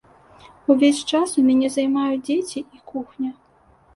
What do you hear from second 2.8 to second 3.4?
кухня.